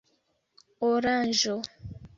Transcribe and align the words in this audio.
oranĝo 0.89 1.57